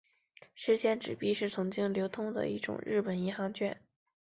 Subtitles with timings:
[0.55, 3.79] 十钱纸币是曾经流通的一种日本银行券。